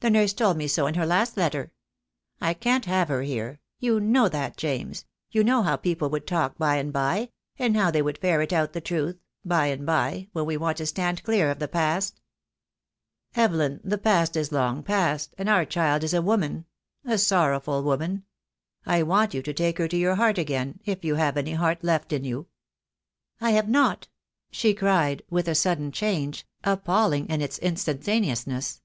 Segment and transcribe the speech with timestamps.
[0.00, 1.70] The nurse told me so in her last letter.
[2.40, 3.60] I can't have her here.
[3.78, 7.28] You know that, James,— you know how people would talk by and by—
[7.76, 11.22] how they would ferret out the truth— by and by, when we want to stand
[11.22, 12.20] clear of the past"
[13.36, 16.64] "Evelyn, the past is long past, and our child is a woman—
[17.04, 18.24] a sorrowful woman.
[18.84, 21.84] I want you to take her to your heart again, if you have any heart
[21.84, 22.48] left in you."
[23.40, 24.08] "I have not,"
[24.50, 28.82] she cried, with a sudden change, ap palling in its instantaneousness.